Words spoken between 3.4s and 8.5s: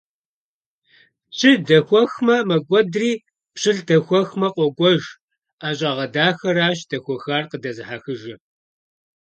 пщылӀ дэхуэхмэ, къокӀуэж: ӀэщӀагъэ дахэращ дэхуэхар къыдэзыхыжыр!